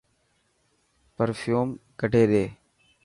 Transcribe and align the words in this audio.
پرفيوم 1.15 1.67
ڪڌي 1.99 2.23
ڏي. 2.31 2.45